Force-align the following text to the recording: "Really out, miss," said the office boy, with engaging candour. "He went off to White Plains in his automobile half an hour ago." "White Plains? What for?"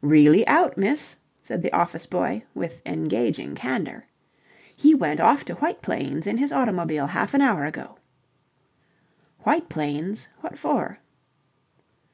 "Really 0.00 0.46
out, 0.48 0.78
miss," 0.78 1.16
said 1.42 1.60
the 1.60 1.74
office 1.74 2.06
boy, 2.06 2.42
with 2.54 2.80
engaging 2.86 3.54
candour. 3.54 4.06
"He 4.74 4.94
went 4.94 5.20
off 5.20 5.44
to 5.44 5.56
White 5.56 5.82
Plains 5.82 6.26
in 6.26 6.38
his 6.38 6.50
automobile 6.52 7.08
half 7.08 7.34
an 7.34 7.42
hour 7.42 7.66
ago." 7.66 7.98
"White 9.40 9.68
Plains? 9.68 10.28
What 10.40 10.56
for?" 10.56 11.00